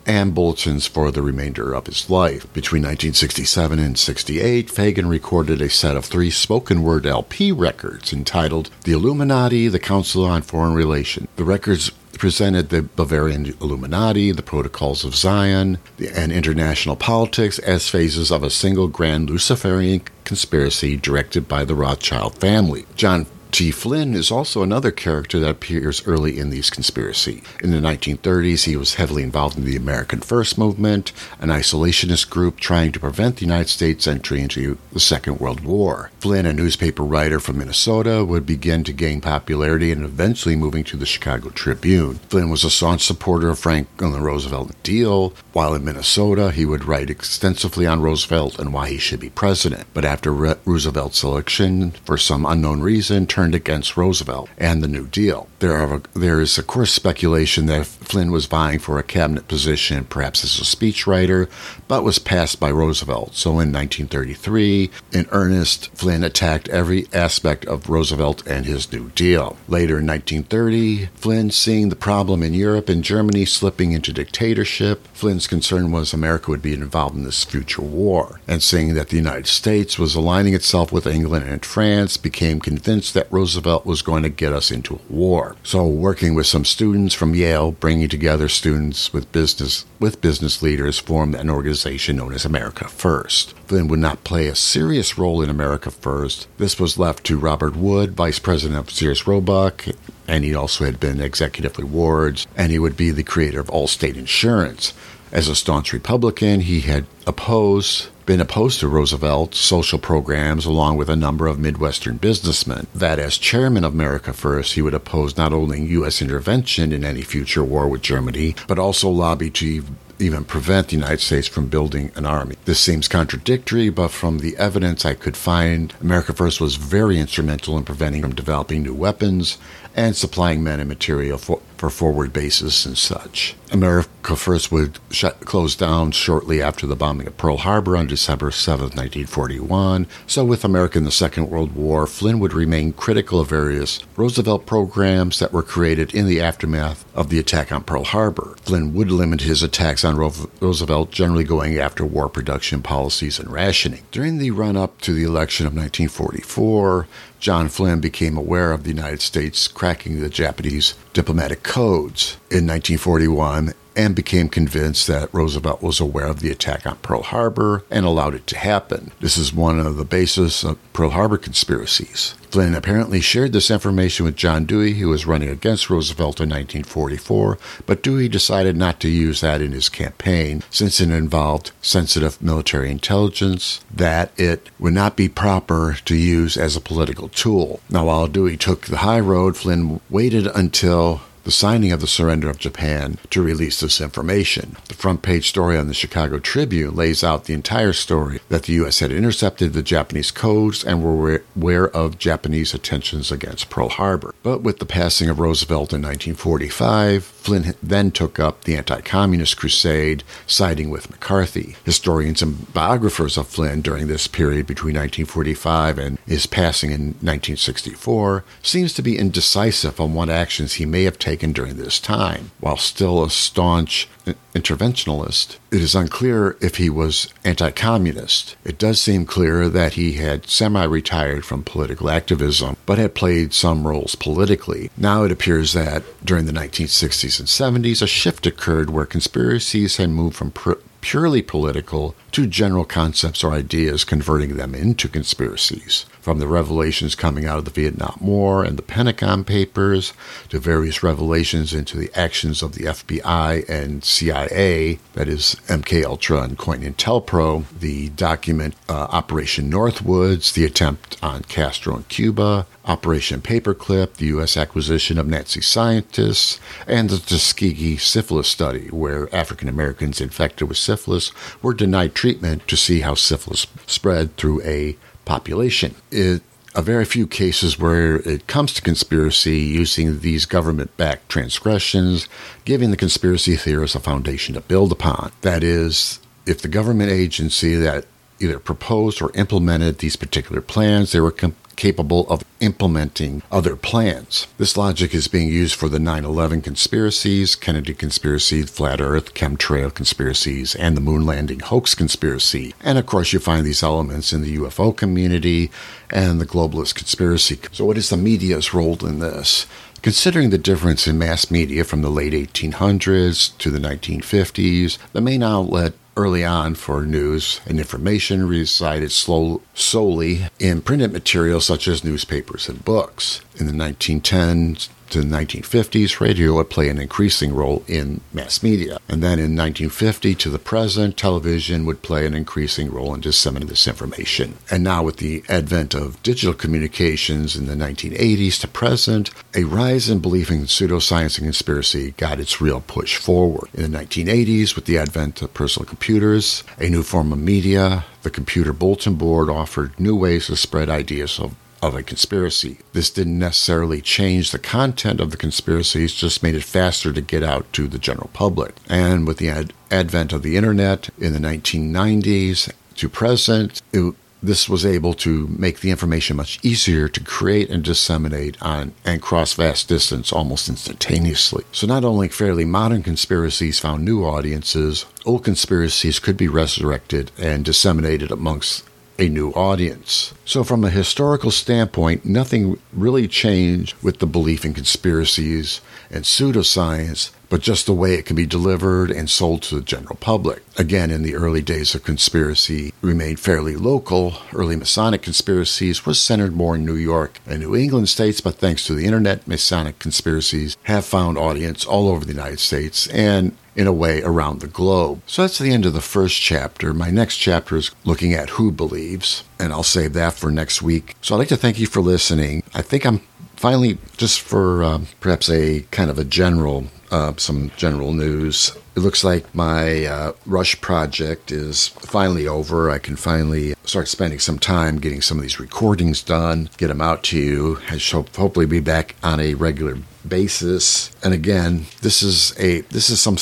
and 0.06 0.34
bulletins 0.34 0.88
for 0.88 1.12
the 1.12 1.22
remainder 1.22 1.74
of 1.74 1.88
his 1.88 2.10
life. 2.10 2.52
Between 2.54 2.84
1967 2.84 3.80
and 3.80 3.98
68, 3.98 4.70
Fagan 4.70 5.08
recorded 5.08 5.62
a 5.62 5.70
set 5.70 5.98
of 5.98 6.06
three 6.06 6.30
spoken 6.30 6.84
word 6.84 7.06
LP 7.06 7.52
records 7.52 8.14
entitled 8.14 8.70
The 8.84 8.94
Illuminati, 8.94 9.68
the 9.68 9.80
Council 9.80 10.26
on 10.26 10.42
Foreign 10.42 10.74
Relations. 10.74 11.28
The 11.36 11.44
records 11.44 11.92
presented 12.18 12.70
the 12.70 12.84
Bavarian 12.84 13.54
Illuminati, 13.60 14.32
the 14.32 14.44
Protocols 14.44 15.04
of 15.04 15.16
Zion, 15.16 15.80
and 16.16 16.32
international 16.32 16.96
politics 16.96 17.60
as 17.60 17.90
phases 17.90 18.32
of 18.32 18.44
a 18.44 18.50
single 18.50 18.88
grand 18.88 19.30
Luciferian 19.30 20.02
conspiracy 20.24 20.96
directed 20.96 21.48
by 21.48 21.66
the 21.66 21.76
Rothschild 21.76 22.38
family. 22.40 22.86
John 22.96 23.26
T. 23.54 23.70
Flynn 23.70 24.16
is 24.16 24.32
also 24.32 24.64
another 24.64 24.90
character 24.90 25.40
that 25.40 25.52
appears 25.52 26.08
early 26.08 26.40
in 26.40 26.50
these 26.50 26.72
conspiracy. 26.72 27.44
In 27.64 27.70
the 27.70 27.78
1930s, 27.78 28.64
he 28.64 28.76
was 28.76 28.96
heavily 28.96 29.22
involved 29.22 29.60
in 29.60 29.64
the 29.64 29.76
American 29.76 30.22
First 30.22 30.58
Movement, 30.58 31.12
an 31.40 31.50
isolationist 31.50 32.32
group 32.32 32.60
trying 32.60 32.92
to 32.94 33.00
prevent 33.00 33.36
the 33.36 33.46
United 33.46 33.70
States' 33.70 34.08
entry 34.08 34.42
into 34.42 34.80
the 34.92 35.00
Second 35.00 35.40
World 35.40 35.60
War. 35.64 36.10
Flynn, 36.20 36.48
a 36.48 36.54
newspaper 36.54 37.04
writer 37.04 37.40
from 37.40 37.60
Minnesota, 37.60 38.26
would 38.26 38.48
begin 38.48 38.84
to 38.86 38.92
gain 38.92 39.22
popularity 39.22 39.92
and 39.92 40.04
eventually 40.04 40.56
moving 40.56 40.84
to 40.86 40.98
the 40.98 41.06
Chicago 41.06 41.50
Tribune. 41.50 42.16
Flynn 42.30 42.50
was 42.50 42.64
a 42.64 42.72
staunch 42.72 43.02
supporter 43.04 43.50
of 43.50 43.60
Franklin 43.60 44.24
Roosevelt 44.24 44.72
deal. 44.82 45.32
While 45.52 45.76
in 45.76 45.86
Minnesota, 45.86 46.50
he 46.50 46.66
would 46.66 46.86
write 46.86 47.12
extensively 47.12 47.86
on 47.86 48.02
Roosevelt 48.02 48.58
and 48.58 48.74
why 48.74 48.90
he 48.90 48.98
should 48.98 49.20
be 49.20 49.30
president. 49.30 49.86
But 49.94 50.06
after 50.06 50.34
Re- 50.34 50.56
Roosevelt's 50.66 51.22
election, 51.22 51.92
for 52.04 52.18
some 52.18 52.48
unknown 52.48 52.82
reason, 52.82 53.28
turned 53.28 53.43
against 53.52 53.98
Roosevelt 53.98 54.50
and 54.58 54.82
the 54.82 54.88
New 54.88 55.08
Deal. 55.08 55.48
There, 55.60 55.74
are, 55.74 56.02
there 56.14 56.40
is, 56.40 56.58
of 56.58 56.68
course, 56.68 56.94
speculation 56.94 57.66
that 57.66 57.86
Flynn 58.04 58.32
was 58.32 58.46
vying 58.46 58.80
for 58.80 58.98
a 58.98 59.04
cabinet 59.04 59.48
position, 59.48 60.06
perhaps 60.06 60.44
as 60.44 60.60
a 60.60 60.64
speechwriter, 60.64 61.50
but 61.88 62.04
was 62.04 62.20
passed 62.20 62.60
by 62.60 62.72
Roosevelt. 62.72 63.36
So 63.36 63.52
in 63.52 63.72
1933, 63.72 64.90
in 65.12 65.28
earnest, 65.32 65.92
Flynn 65.96 66.24
attacked 66.24 66.70
every 66.70 67.08
aspect 67.14 67.66
of 67.66 67.90
Roosevelt 67.90 68.46
and 68.48 68.66
his 68.66 68.92
New 68.92 69.10
Deal. 69.10 69.58
Later 69.68 70.00
in 70.00 70.08
1930, 70.08 71.08
Flynn, 71.16 71.52
seeing 71.52 71.90
the 71.90 71.96
problem 71.96 72.44
in 72.44 72.54
Europe 72.54 72.90
and 72.90 73.04
Germany 73.04 73.46
slipping 73.46 73.92
into 73.92 74.14
dictatorship, 74.14 75.08
Flynn's 75.14 75.48
concern 75.48 75.92
was 75.92 76.14
America 76.14 76.52
would 76.52 76.62
be 76.62 76.74
involved 76.74 77.16
in 77.16 77.24
this 77.24 77.44
future 77.44 77.82
war. 77.82 78.40
And 78.48 78.64
seeing 78.64 78.94
that 78.96 79.10
the 79.10 79.18
United 79.18 79.48
States 79.48 80.00
was 80.00 80.16
aligning 80.16 80.54
itself 80.54 80.92
with 80.92 81.08
England 81.08 81.46
and 81.48 81.64
France, 81.66 82.18
became 82.18 82.60
convinced 82.60 83.14
that 83.14 83.32
Roosevelt 83.32 83.86
was 83.86 84.02
going 84.02 84.24
to 84.24 84.30
get 84.30 84.54
us 84.54 84.72
into 84.72 84.96
a 84.96 85.14
war. 85.14 85.56
So, 85.64 85.86
working 85.86 86.36
with 86.36 86.48
some 86.48 86.66
students 86.66 87.14
from 87.14 87.36
Yale, 87.36 87.72
bringing 87.72 87.93
together 88.02 88.50
students 88.50 89.14
with 89.14 89.32
business 89.32 89.86
with 90.00 90.22
business 90.22 90.62
leaders, 90.62 91.00
formed 91.00 91.36
an 91.36 91.50
organization 91.50 92.18
known 92.18 92.34
as 92.34 92.46
America 92.46 92.88
First. 92.88 93.54
Flynn 93.68 93.88
would 93.88 94.00
not 94.00 94.24
play 94.24 94.48
a 94.48 94.56
serious 94.56 95.18
role 95.18 95.42
in 95.42 95.50
America 95.50 95.92
First. 95.92 96.48
This 96.58 96.80
was 96.80 96.98
left 96.98 97.24
to 97.26 97.38
Robert 97.38 97.76
Wood, 97.76 98.16
vice 98.16 98.40
president 98.40 98.80
of 98.80 98.92
Sears 98.92 99.28
Roebuck, 99.28 99.86
and 100.28 100.44
he 100.44 100.56
also 100.56 100.86
had 100.86 101.00
been 101.00 101.22
executive 101.22 101.78
rewards, 101.78 102.48
and 102.56 102.72
he 102.72 102.80
would 102.80 102.98
be 102.98 103.12
the 103.12 103.24
creator 103.24 103.60
of 103.60 103.68
Allstate 103.68 104.16
Insurance. 104.16 104.94
As 105.34 105.48
a 105.48 105.56
staunch 105.56 105.94
Republican, 105.94 106.60
he 106.60 106.82
had 106.82 107.08
opposed 107.26 108.10
been 108.28 108.40
opposed 108.40 108.80
to 108.80 108.88
Roosevelt's 108.88 109.58
social 109.58 109.98
programs 109.98 110.66
along 110.66 110.96
with 110.96 111.10
a 111.10 111.16
number 111.16 111.48
of 111.48 111.58
Midwestern 111.58 112.18
businessmen. 112.18 112.86
That 112.94 113.18
as 113.18 113.38
chairman 113.38 113.84
of 113.84 113.94
America 113.94 114.32
First, 114.32 114.74
he 114.74 114.82
would 114.82 114.94
oppose 114.94 115.36
not 115.36 115.52
only 115.52 115.82
U.S. 115.82 116.22
intervention 116.22 116.94
in 116.94 117.04
any 117.04 117.24
future 117.24 117.64
war 117.64 117.90
with 117.90 118.04
Germany, 118.04 118.56
but 118.68 118.78
also 118.78 119.10
lobby 119.10 119.50
to 119.50 119.84
even 120.20 120.46
prevent 120.46 120.90
the 120.90 120.96
United 120.96 121.20
States 121.20 121.48
from 121.48 121.68
building 121.68 122.12
an 122.16 122.26
army. 122.26 122.56
This 122.66 122.80
seems 122.80 123.08
contradictory, 123.08 123.90
but 123.90 124.10
from 124.10 124.40
the 124.40 124.56
evidence 124.58 125.04
I 125.04 125.16
could 125.16 125.36
find, 125.36 125.94
America 126.00 126.32
First 126.32 126.62
was 126.62 126.76
very 126.76 127.20
instrumental 127.20 127.78
in 127.78 127.84
preventing 127.84 128.22
from 128.22 128.36
developing 128.36 128.84
new 128.84 128.94
weapons 128.94 129.58
and 129.96 130.16
supplying 130.16 130.64
men 130.64 130.80
and 130.80 130.88
material 130.88 131.38
for, 131.38 131.60
for 131.84 131.90
forward 131.90 132.32
bases 132.32 132.86
and 132.86 132.98
such. 132.98 133.58
America 133.70 134.38
First 134.38 134.72
would 134.72 135.00
shut, 135.12 135.42
close 135.42 135.76
down 135.76 136.12
shortly 136.12 136.62
after 136.62 136.88
the 136.88 136.96
bombing 136.96 137.28
of 137.28 137.36
Pearl 137.36 137.58
Harbor 137.58 137.98
on 137.98 138.08
December 138.08 138.52
7, 138.52 138.86
1941. 138.86 140.08
So, 140.26 140.46
with 140.46 140.64
America 140.64 140.98
in 140.98 141.04
the 141.04 141.12
Second 141.12 141.50
World 141.50 141.76
War, 141.76 142.08
Flynn 142.08 142.40
would 142.40 142.54
remain 142.54 142.94
critical 142.94 143.42
of 143.42 143.50
various 143.50 144.00
Roosevelt 144.16 144.66
programs 144.66 145.40
that 145.40 145.52
were 145.52 145.62
created 145.62 146.16
in 146.16 146.26
the 146.26 146.40
aftermath 146.40 147.04
of 147.14 147.28
the 147.28 147.40
attack 147.40 147.70
on 147.74 147.84
Pearl 147.84 148.06
Harbor. 148.06 148.56
Flynn 148.62 148.94
would 148.94 149.12
limit 149.12 149.42
his 149.42 149.62
attacks 149.62 150.06
on 150.06 150.16
Roosevelt, 150.16 151.12
generally 151.12 151.44
going 151.44 151.78
after 151.78 152.06
war 152.06 152.30
production 152.30 152.82
policies 152.82 153.40
and 153.40 153.52
rationing. 153.52 154.04
During 154.10 154.38
the 154.38 154.52
run 154.52 154.78
up 154.78 155.02
to 155.02 155.14
the 155.14 155.24
election 155.24 155.66
of 155.66 155.74
1944, 155.74 157.08
John 157.42 157.68
Flynn 157.68 158.00
became 158.00 158.38
aware 158.38 158.72
of 158.72 158.84
the 158.84 158.90
United 158.90 159.22
States 159.22 159.68
cracking 159.68 160.22
the 160.22 160.30
Japanese 160.30 160.94
diplomatic 161.14 161.64
codes. 161.64 162.38
In 162.50 162.68
1941 162.68 163.74
and 163.96 164.16
became 164.16 164.50
convinced 164.50 165.08
that 165.08 165.34
Roosevelt 165.34 165.82
was 165.82 166.00
aware 166.00 166.28
of 166.28 166.40
the 166.40 166.52
attack 166.52 166.86
on 166.86 166.98
Pearl 166.98 167.24
Harbor 167.24 167.84
and 167.90 168.06
allowed 168.06 168.36
it 168.36 168.48
to 168.48 168.58
happen. 168.58 169.12
This 169.20 169.38
is 169.38 169.54
one 169.54 169.80
of 169.80 169.98
the 169.98 170.06
basis 170.06 170.64
of 170.64 170.78
Pearl 170.94 171.12
Harbor 171.12 171.38
conspiracies. 171.38 172.36
Flynn 172.54 172.76
apparently 172.76 173.20
shared 173.20 173.52
this 173.52 173.72
information 173.72 174.26
with 174.26 174.36
John 174.36 174.66
Dewey, 174.66 174.94
who 174.94 175.10
was 175.10 175.26
running 175.26 175.50
against 175.50 175.90
Roosevelt 175.90 176.40
in 176.40 176.50
1944, 176.50 177.58
but 177.88 178.04
Dewey 178.04 178.30
decided 178.30 178.78
not 178.78 179.00
to 179.00 179.10
use 179.10 179.42
that 179.42 179.60
in 179.60 179.72
his 179.72 179.90
campaign 179.90 180.62
since 180.70 181.02
it 181.02 181.10
involved 181.10 181.72
sensitive 181.82 182.40
military 182.44 182.92
intelligence 182.92 183.82
that 183.92 184.32
it 184.40 184.70
would 184.78 184.94
not 184.94 185.16
be 185.16 185.28
proper 185.28 185.98
to 186.06 186.16
use 186.16 186.56
as 186.56 186.76
a 186.76 186.82
political 186.82 187.28
tool. 187.30 187.80
Now, 187.90 188.06
while 188.06 188.28
Dewey 188.28 188.56
took 188.56 188.86
the 188.86 188.98
high 188.98 189.20
road, 189.20 189.58
Flynn 189.58 190.00
waited 190.12 190.46
until 190.48 191.22
the 191.44 191.52
signing 191.52 191.92
of 191.92 192.02
the 192.02 192.08
surrender 192.08 192.50
of 192.50 192.58
Japan 192.58 193.18
to 193.30 193.42
release 193.42 193.80
this 193.80 194.00
information. 194.00 194.78
The 194.88 194.94
front 194.94 195.22
page 195.22 195.50
story 195.50 195.78
on 195.78 195.88
the 195.88 195.94
Chicago 195.94 196.40
Tribune 196.40 196.96
lays 196.96 197.24
out 197.24 197.46
the 197.46 197.54
entire 197.54 197.94
story 197.94 198.40
that 198.50 198.64
the 198.64 198.74
U.S. 198.74 199.00
had 199.00 199.12
intercepted 199.12 199.74
the 199.74 199.84
Japanese 199.84 200.32
codes 200.32 200.84
and 200.84 201.04
were 201.04 201.44
aware 201.56 201.90
of 201.90 202.18
Japanese 202.18 202.74
attentions 202.74 203.32
against 203.32 203.70
Pearl 203.70 203.90
Harbor. 203.90 204.34
But 204.42 204.62
with 204.62 204.80
the 204.80 204.86
passing 204.86 205.30
of 205.30 205.40
Roosevelt 205.40 205.94
in 205.94 206.02
1945, 206.02 207.24
Flynn 207.24 207.76
then 207.84 208.12
took 208.12 208.40
up 208.40 208.64
the 208.64 208.76
anti 208.76 209.02
communist 209.02 209.58
crusade, 209.58 210.24
siding 210.48 210.90
with 210.90 211.10
McCarthy. 211.10 211.76
Historians 211.84 212.42
and 212.42 212.72
biographers 212.74 213.38
of 213.38 213.48
Flynn 213.48 213.82
during 213.82 214.08
this 214.08 214.28
period 214.28 214.66
between 214.66 214.96
1945 214.96 216.00
and 216.00 216.18
his 216.26 216.46
passing 216.46 216.92
in 216.92 217.02
1964 217.22 218.46
seems 218.62 218.94
to 218.94 219.02
be 219.02 219.18
indecisive 219.18 220.00
on 220.00 220.14
what 220.14 220.30
actions 220.30 220.74
he 220.74 220.86
may 220.86 221.04
have 221.04 221.20
taken 221.20 221.33
taken 221.34 221.52
during 221.52 221.78
this 221.78 222.00
time. 222.00 222.52
While 222.60 222.78
still 222.78 223.24
a 223.24 223.30
staunch 223.32 224.08
interventionalist, 224.54 225.58
it 225.72 225.82
is 225.82 225.96
unclear 225.96 226.56
if 226.62 226.76
he 226.76 226.92
was 226.92 227.34
anti 227.44 227.72
communist. 227.72 228.56
It 228.64 228.78
does 228.78 229.02
seem 229.02 229.26
clear 229.26 229.68
that 229.68 229.94
he 229.94 230.14
had 230.14 230.48
semi 230.48 230.84
retired 230.84 231.44
from 231.44 231.64
political 231.64 232.12
activism, 232.12 232.78
but 232.86 233.00
had 233.00 233.16
played 233.16 233.52
some 233.52 233.88
roles 233.88 234.14
politically. 234.14 234.92
Now 234.96 235.24
it 235.24 235.32
appears 235.32 235.74
that 235.74 236.04
during 236.24 236.46
the 236.46 236.52
1960s 236.52 237.40
and 237.40 237.84
70s, 237.84 238.04
a 238.04 238.08
shift 238.08 238.46
occurred 238.46 238.92
where 238.92 239.08
conspiracies 239.08 239.98
had 239.98 240.12
moved 240.12 240.36
from 240.36 240.52
pr- 240.52 240.74
purely 241.02 241.42
political 241.42 242.16
to 242.34 242.48
general 242.48 242.84
concepts 242.84 243.44
or 243.44 243.52
ideas, 243.52 244.04
converting 244.04 244.58
them 244.58 244.74
into 244.74 245.08
conspiracies. 245.08 246.06
From 246.20 246.40
the 246.40 246.48
revelations 246.48 247.16
coming 247.16 247.46
out 247.46 247.60
of 247.60 247.66
the 247.66 247.72
Vietnam 247.72 248.18
War 248.22 248.64
and 248.64 248.78
the 248.78 248.82
Pentagon 248.82 249.44
Papers 249.44 250.14
to 250.50 250.58
various 250.58 251.04
revelations 251.04 251.74
into 251.74 251.98
the 251.98 252.10
actions 252.16 252.64
of 252.64 252.74
the 252.74 252.86
FBI 252.86 253.68
and 253.70 254.04
CIA, 254.04 255.00
that 255.14 255.28
is 255.28 255.58
MK 255.68 256.04
Ultra 256.06 256.42
and 256.42 256.58
COINTELPRO, 256.58 257.66
the 257.80 258.10
document 258.10 258.76
uh, 258.90 258.94
Operation 258.94 259.70
Northwoods, 259.70 260.54
the 260.54 260.66
attempt 260.66 261.18
on 261.22 261.44
Castro 261.44 261.98
in 261.98 262.04
Cuba, 262.04 262.66
Operation 262.86 263.40
Paperclip, 263.42 264.16
the 264.16 264.26
U.S. 264.28 264.58
acquisition 264.58 265.18
of 265.18 265.28
Nazi 265.28 265.62
scientists, 265.62 266.60
and 266.86 267.10
the 267.10 267.18
Tuskegee 267.18 267.98
syphilis 267.98 268.50
study, 268.50 268.88
where 268.88 269.34
African 269.34 269.70
Americans 269.70 270.20
infected 270.20 270.68
with 270.68 270.78
syphilis 270.78 271.32
were 271.62 271.74
denied 271.74 272.14
treatment 272.24 272.66
to 272.70 272.78
see 272.78 273.02
how 273.02 273.14
syphilis 273.14 273.68
spread 273.86 274.38
through 274.38 274.62
a 274.62 274.96
population. 275.26 275.94
It 276.10 276.42
a 276.74 276.82
very 276.82 277.04
few 277.04 277.28
cases 277.28 277.78
where 277.78 278.16
it 278.16 278.48
comes 278.48 278.74
to 278.74 278.82
conspiracy 278.82 279.58
using 279.58 280.22
these 280.22 280.46
government 280.46 280.96
backed 280.96 281.28
transgressions, 281.28 282.30
giving 282.64 282.92
the 282.92 282.98
conspiracy 283.06 283.58
theorists 283.58 283.98
a 283.98 284.00
foundation 284.00 284.56
to 284.56 284.62
build 284.62 284.94
upon. 284.94 285.34
That 285.42 285.66
is, 285.66 286.22
if 286.46 286.62
the 286.62 286.70
government 286.70 287.12
agency 287.12 287.76
that 287.76 288.06
either 288.40 288.60
proposed 288.60 289.22
or 289.22 289.32
implemented 289.36 290.00
these 290.00 290.16
particular 290.16 290.62
plans, 290.62 291.12
they 291.12 291.20
were 291.20 291.32
com- 291.32 291.56
capable 291.76 292.28
of 292.30 292.44
implementing 292.60 293.42
other 293.52 293.76
plans. 293.76 294.48
This 294.58 294.78
logic 294.78 295.14
is 295.14 295.28
being 295.28 295.48
used 295.48 295.76
for 295.76 295.90
the 295.90 296.00
9 296.00 296.26
11 296.26 296.62
conspiracies, 296.62 297.56
Kennedy 297.56 297.94
conspiracy, 297.94 298.64
Flat 298.64 299.02
Earth, 299.02 299.34
chemtrail 299.34 299.94
conspiracies, 299.94 300.76
and 300.76 300.96
the 300.96 301.02
moon 301.02 301.26
landing 301.26 301.60
hoax 301.60 301.96
conspiracy. 301.96 302.74
And 302.82 302.98
of 302.98 303.06
course, 303.06 303.34
you 303.34 303.40
find 303.40 303.66
these 303.66 303.84
elements 303.84 304.34
in 304.34 304.42
the 304.42 304.58
UFO 304.58 304.96
community 304.96 305.72
and 306.10 306.40
the 306.40 306.46
globalist 306.46 306.96
conspiracy. 306.96 307.60
So, 307.72 307.86
what 307.86 307.98
is 307.98 308.10
the 308.10 308.18
media's 308.18 308.74
role 308.74 309.06
in 309.06 309.20
this? 309.20 309.66
Considering 310.02 310.50
the 310.50 310.58
difference 310.58 311.08
in 311.08 311.18
mass 311.18 311.50
media 311.50 311.86
from 311.86 312.02
the 312.02 312.10
late 312.10 312.34
1800s 312.34 313.58
to 313.58 313.72
the 313.72 313.80
1950s, 313.80 314.98
the 315.14 315.22
main 315.22 315.42
outlet 315.42 315.94
early 316.16 316.46
on 316.46 316.76
for 316.76 317.06
news 317.06 317.60
and 317.66 317.80
information 317.80 318.48
resided 318.48 319.12
slow, 319.12 319.62
solely 319.74 320.48
in 320.60 320.82
printed 320.82 321.12
materials 321.12 321.66
such 321.66 321.88
as 321.88 322.04
newspapers 322.04 322.70
and 322.70 322.86
books. 322.86 323.42
In 323.60 323.68
the 323.68 323.74
1910s 323.74 324.90
to 325.12 325.22
the 325.22 325.28
1950s, 325.28 326.20
radio 326.20 326.56
would 326.56 326.72
play 326.72 326.90
an 326.90 326.98
increasing 326.98 327.54
role 327.54 327.84
in 327.88 328.22
mass 328.34 328.64
media. 328.64 328.98
And 329.08 329.22
then 329.22 329.38
in 329.38 329.56
1950 329.56 330.34
to 330.34 330.50
the 330.50 330.58
present, 330.58 331.18
television 331.18 331.86
would 331.86 332.02
play 332.02 332.26
an 332.26 332.34
increasing 332.34 332.92
role 332.92 333.14
in 333.14 333.22
disseminating 333.22 333.70
this 333.70 333.88
information. 333.88 334.58
And 334.72 334.84
now, 334.84 335.04
with 335.04 335.18
the 335.18 335.44
advent 335.48 335.94
of 335.94 336.22
digital 336.24 336.56
communications 336.56 337.56
in 337.56 337.68
the 337.68 337.76
1980s 337.76 338.60
to 338.62 338.68
present, 338.68 339.30
a 339.54 339.66
rise 339.66 340.10
in 340.10 340.18
belief 340.18 340.50
in 340.50 340.62
pseudoscience 340.64 341.38
and 341.38 341.46
conspiracy 341.46 342.16
got 342.18 342.40
its 342.40 342.60
real 342.60 342.82
push 342.82 343.18
forward. 343.18 343.70
In 343.76 343.92
the 343.92 344.00
1980s, 344.00 344.76
with 344.76 344.86
the 344.86 344.98
advent 344.98 345.44
of 345.44 345.54
personal 345.54 345.86
computers, 345.86 346.64
a 346.80 346.90
new 346.90 347.04
form 347.04 347.32
of 347.32 347.38
media, 347.38 348.06
the 348.24 348.32
computer 348.32 348.74
bulletin 348.74 349.14
board 349.14 349.48
offered 349.48 350.00
new 350.00 350.16
ways 350.16 350.48
to 350.48 350.56
spread 350.56 350.90
ideas 350.90 351.40
of 351.40 351.56
of 351.84 351.96
a 351.96 352.02
conspiracy. 352.02 352.78
This 352.94 353.10
didn't 353.10 353.38
necessarily 353.38 354.00
change 354.00 354.52
the 354.52 354.60
content 354.60 355.20
of 355.20 355.32
the 355.32 355.38
conspiracies, 355.38 356.14
just 356.14 356.42
made 356.42 356.56
it 356.56 356.64
faster 356.64 357.12
to 357.12 357.20
get 357.20 357.44
out 357.44 357.72
to 357.74 357.88
the 357.88 358.00
general 358.00 358.30
public. 358.32 358.76
And 358.88 359.28
with 359.28 359.38
the 359.38 359.50
ad- 359.50 359.74
advent 359.92 360.32
of 360.32 360.44
the 360.44 360.56
internet 360.56 361.10
in 361.20 361.34
the 361.34 361.40
1990s 361.40 362.72
to 362.96 363.10
present, 363.10 363.82
it, 363.92 364.16
this 364.42 364.70
was 364.70 364.86
able 364.86 365.14
to 365.14 365.48
make 365.48 365.82
the 365.82 365.92
information 365.92 366.38
much 366.38 366.58
easier 366.64 367.10
to 367.10 367.20
create 367.22 367.70
and 367.70 367.84
disseminate 367.84 368.62
on 368.62 368.94
and 369.04 369.22
cross 369.22 369.54
vast 369.54 369.90
distance 369.90 370.32
almost 370.32 370.70
instantaneously. 370.70 371.66
So 371.74 371.86
not 371.86 372.06
only 372.06 372.30
fairly 372.30 372.64
modern 372.64 373.04
conspiracies 373.04 373.80
found 373.80 374.06
new 374.06 374.24
audiences, 374.24 375.06
old 375.26 375.44
conspiracies 375.44 376.20
could 376.20 376.38
be 376.38 376.48
resurrected 376.48 377.32
and 377.38 377.66
disseminated 377.66 378.32
amongst 378.32 378.86
a 379.20 379.30
new 379.30 379.52
audience. 379.52 380.34
So, 380.46 380.64
from 380.64 380.84
a 380.84 380.90
historical 380.90 381.52
standpoint, 381.52 382.26
nothing 382.26 382.78
really 382.92 383.30
changed 383.30 383.96
with 384.04 384.20
the 384.20 384.26
belief 384.26 384.66
in 384.66 384.74
conspiracies 384.74 385.80
and 386.12 386.26
pseudoscience, 386.26 387.32
but 387.48 387.62
just 387.62 387.86
the 387.86 387.94
way 387.94 388.16
it 388.16 388.26
can 388.26 388.36
be 388.36 388.46
delivered 388.46 389.10
and 389.10 389.30
sold 389.30 389.62
to 389.64 389.76
the 389.76 389.82
general 389.82 390.18
public. 390.18 390.62
Again, 390.78 391.12
in 391.12 391.24
the 391.24 391.36
early 391.36 391.62
days 391.62 391.96
of 391.96 392.04
conspiracy, 392.04 392.94
remained 393.02 393.40
fairly 393.40 393.78
local. 393.78 394.36
Early 394.54 394.76
Masonic 394.76 395.22
conspiracies 395.22 396.06
was 396.06 396.20
centered 396.20 396.54
more 396.54 396.76
in 396.76 396.86
New 396.86 396.96
York 396.96 397.40
and 397.48 397.62
New 397.62 397.76
England 397.76 398.10
states, 398.10 398.42
but 398.42 398.56
thanks 398.56 398.86
to 398.88 398.96
the 398.96 399.06
internet, 399.06 399.48
Masonic 399.48 399.98
conspiracies 400.00 400.76
have 400.84 401.06
found 401.06 401.38
audience 401.38 401.86
all 401.86 402.10
over 402.10 402.26
the 402.26 402.34
United 402.34 402.60
States 402.60 403.08
and 403.08 403.56
in 403.76 403.88
a 403.88 403.94
way 403.94 404.22
around 404.22 404.60
the 404.60 404.68
globe. 404.68 405.22
So 405.26 405.42
that's 405.42 405.58
the 405.58 405.72
end 405.72 405.86
of 405.86 405.94
the 405.94 406.02
first 406.02 406.40
chapter. 406.40 406.94
My 406.94 407.10
next 407.10 407.38
chapter 407.38 407.76
is 407.78 407.92
looking 408.04 408.34
at 408.34 408.52
who 408.52 408.72
believes, 408.72 409.44
and 409.64 409.72
I'll 409.72 409.84
save 409.84 410.14
that 410.14 410.34
for 410.34 410.52
next 410.52 410.82
week. 410.82 411.16
So 411.22 411.34
I'd 411.34 411.40
like 411.40 411.48
to 411.48 411.58
thank 411.58 411.80
you 411.80 411.88
for 411.88 412.02
listening. 412.02 412.64
I 412.74 412.82
think 412.82 413.06
I'm 413.06 413.22
finally, 413.56 413.98
just 414.18 414.42
for 414.42 414.84
um, 414.84 415.08
perhaps 415.22 415.50
a 415.50 415.82
kind 415.90 416.10
of 416.10 416.20
a 416.20 416.26
general, 416.26 416.88
uh, 417.12 417.34
some 417.38 417.72
general 417.78 418.12
news. 418.12 418.76
It 418.96 419.00
looks 419.00 419.24
like 419.24 419.56
my 419.56 420.06
uh, 420.06 420.34
Rush 420.46 420.80
project 420.82 421.52
is 421.52 421.88
finally 421.88 422.48
over. 422.48 422.92
I 422.92 423.00
can 423.00 423.16
finally 423.16 423.74
start 423.86 424.08
spending 424.08 424.40
some 424.40 424.60
time 424.60 425.00
getting 425.00 425.22
some 425.22 425.38
of 425.38 425.44
these 425.44 425.60
recordings 425.60 426.22
done, 426.22 426.70
get 426.78 426.90
them 426.90 427.02
out 427.02 427.24
to 427.24 427.40
you. 427.40 427.80
I 427.90 427.98
should 427.98 428.36
hopefully 428.36 428.66
be 428.66 428.82
back 428.82 429.16
on 429.24 429.40
a 429.40 429.54
regular 429.56 429.98
basis. 430.28 431.10
And 431.24 431.34
again, 431.34 431.86
this 432.02 432.22
is 432.22 432.54
a 432.60 432.82
this 432.82 433.10
is 433.10 433.20
some 433.20 433.38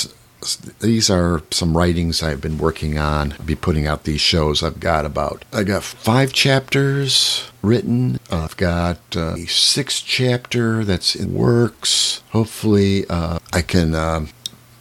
these 0.79 1.09
are 1.09 1.41
some 1.51 1.77
writings 1.77 2.23
I've 2.23 2.41
been 2.41 2.57
working 2.57 2.97
on. 2.97 3.33
I'll 3.33 3.45
be 3.45 3.55
putting 3.55 3.87
out 3.87 4.03
these 4.03 4.21
shows. 4.21 4.63
I've 4.63 4.79
got 4.79 5.05
about 5.05 5.45
I 5.53 5.63
got 5.63 5.83
five 5.83 6.33
chapters 6.33 7.51
written. 7.61 8.19
I've 8.31 8.57
got 8.57 8.99
uh, 9.15 9.35
a 9.35 9.45
sixth 9.45 10.03
chapter 10.05 10.83
that's 10.83 11.15
in 11.15 11.33
works. 11.33 12.23
Hopefully, 12.31 13.05
uh, 13.09 13.39
I 13.53 13.61
can 13.61 13.93
uh, 13.93 14.25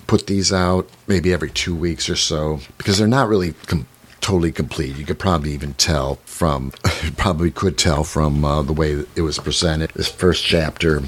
put 0.07 0.27
these 0.27 0.53
out 0.53 0.89
maybe 1.07 1.33
every 1.33 1.51
two 1.51 1.75
weeks 1.75 2.09
or 2.09 2.17
so 2.17 2.61
because 2.79 2.99
they're 2.99 3.09
not 3.09 3.29
really. 3.29 3.53
Com- 3.67 3.87
totally 4.21 4.53
complete. 4.53 4.97
You 4.97 5.07
could 5.07 5.19
probably 5.19 5.53
even 5.53 5.73
tell 5.75 6.17
from, 6.27 6.71
probably 7.17 7.51
could 7.51 7.79
tell 7.79 8.05
from 8.05 8.45
uh, 8.45 8.61
the 8.63 8.75
way 8.75 9.05
it 9.17 9.23
was 9.23 9.39
presented. 9.39 9.91
This 9.95 10.09
first 10.09 10.45
chapter, 10.45 11.03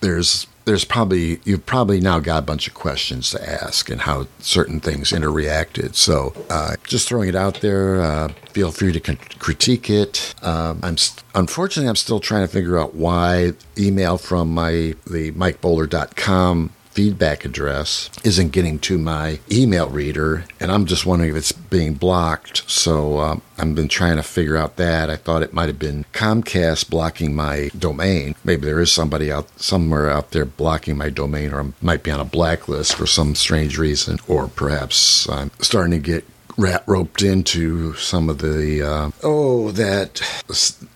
there's 0.00 0.46
there's 0.68 0.84
probably 0.84 1.40
you've 1.44 1.64
probably 1.64 1.98
now 1.98 2.20
got 2.20 2.40
a 2.40 2.42
bunch 2.46 2.68
of 2.68 2.74
questions 2.74 3.30
to 3.30 3.50
ask 3.50 3.88
and 3.88 4.02
how 4.02 4.26
certain 4.38 4.80
things 4.80 5.12
interreacted. 5.12 5.94
So 5.94 6.34
uh, 6.50 6.76
just 6.84 7.08
throwing 7.08 7.30
it 7.30 7.34
out 7.34 7.62
there. 7.62 8.02
Uh, 8.02 8.28
feel 8.52 8.70
free 8.70 8.92
to 8.92 9.00
con- 9.00 9.18
critique 9.38 9.88
it. 9.88 10.34
Um, 10.42 10.80
I'm 10.82 10.98
st- 10.98 11.24
unfortunately 11.34 11.88
I'm 11.88 11.96
still 11.96 12.20
trying 12.20 12.46
to 12.46 12.52
figure 12.52 12.78
out 12.78 12.94
why 12.94 13.54
email 13.78 14.18
from 14.18 14.52
my 14.52 14.94
the 15.06 15.32
MikeBowler.com 15.32 16.70
feedback 16.98 17.44
address 17.44 18.10
isn't 18.24 18.50
getting 18.50 18.76
to 18.76 18.98
my 18.98 19.38
email 19.52 19.88
reader, 19.88 20.44
and 20.58 20.72
I'm 20.72 20.84
just 20.84 21.06
wondering 21.06 21.30
if 21.30 21.36
it's 21.36 21.52
being 21.52 21.94
blocked. 21.94 22.68
So 22.68 23.20
um, 23.20 23.42
I've 23.56 23.72
been 23.76 23.86
trying 23.86 24.16
to 24.16 24.22
figure 24.24 24.56
out 24.56 24.78
that. 24.78 25.08
I 25.08 25.14
thought 25.14 25.44
it 25.44 25.52
might 25.52 25.68
have 25.68 25.78
been 25.78 26.06
Comcast 26.12 26.90
blocking 26.90 27.36
my 27.36 27.70
domain. 27.78 28.34
Maybe 28.42 28.66
there 28.66 28.80
is 28.80 28.90
somebody 28.90 29.30
out 29.30 29.48
somewhere 29.60 30.10
out 30.10 30.32
there 30.32 30.44
blocking 30.44 30.96
my 30.96 31.08
domain, 31.08 31.52
or 31.52 31.60
I 31.60 31.66
might 31.80 32.02
be 32.02 32.10
on 32.10 32.18
a 32.18 32.24
blacklist 32.24 32.96
for 32.96 33.06
some 33.06 33.36
strange 33.36 33.78
reason, 33.78 34.18
or 34.26 34.48
perhaps 34.48 35.28
I'm 35.28 35.52
starting 35.60 35.92
to 35.92 36.04
get 36.04 36.24
rat 36.58 36.82
roped 36.86 37.22
into 37.22 37.94
some 37.94 38.28
of 38.28 38.38
the 38.38 38.82
uh, 38.82 39.10
oh 39.22 39.70
that 39.70 40.20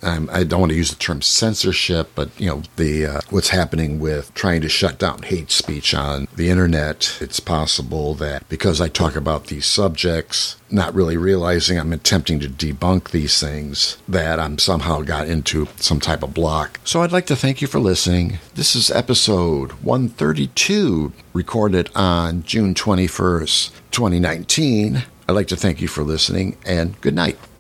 um, 0.03 0.29
I 0.33 0.43
don't 0.43 0.61
want 0.61 0.73
to 0.73 0.77
use 0.77 0.91
the 0.91 0.97
term 0.97 1.23
censorship, 1.23 2.11
but 2.15 2.29
you 2.39 2.49
know 2.49 2.63
the 2.77 3.07
uh, 3.07 3.21
what's 3.31 3.51
happening 3.51 4.01
with 4.01 4.35
trying 4.35 4.61
to 4.63 4.69
shut 4.69 4.99
down 4.99 5.23
hate 5.23 5.51
speech 5.51 5.95
on 5.95 6.27
the 6.35 6.51
internet. 6.51 7.17
It's 7.21 7.41
possible 7.41 8.15
that 8.15 8.47
because 8.49 8.81
I 8.81 8.89
talk 8.89 9.15
about 9.15 9.47
these 9.47 9.65
subjects, 9.65 10.57
not 10.71 10.95
really 10.95 11.17
realizing 11.17 11.79
I'm 11.79 11.93
attempting 11.93 12.41
to 12.41 12.49
debunk 12.49 13.11
these 13.11 13.41
things, 13.41 13.99
that 14.09 14.41
I'm 14.41 14.59
somehow 14.59 15.03
got 15.03 15.29
into 15.29 15.69
some 15.77 16.01
type 16.01 16.25
of 16.25 16.35
block. 16.35 16.81
So 16.85 17.03
I'd 17.03 17.13
like 17.13 17.27
to 17.27 17.37
thank 17.37 17.63
you 17.63 17.69
for 17.69 17.79
listening. 17.79 18.39
This 18.55 18.75
is 18.75 18.91
episode 18.91 19.73
132, 19.73 21.13
recorded 21.33 21.89
on 21.95 22.43
June 22.43 22.75
21st, 22.75 23.71
2019. 23.93 25.05
I'd 25.29 25.33
like 25.33 25.49
to 25.49 25.57
thank 25.57 25.81
you 25.81 25.89
for 25.89 26.03
listening 26.03 26.57
and 26.65 27.01
good 27.01 27.15
night. 27.15 27.39